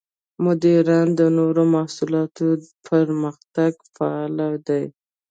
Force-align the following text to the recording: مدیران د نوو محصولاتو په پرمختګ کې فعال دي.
مدیران 0.45 1.07
د 1.19 1.21
نوو 1.35 1.63
محصولاتو 1.75 2.47
په 2.57 2.63
پرمختګ 2.87 3.71
کې 3.83 3.87
فعال 3.95 4.37
دي. 4.67 4.83